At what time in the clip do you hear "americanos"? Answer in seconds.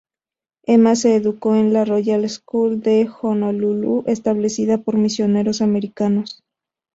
5.61-6.43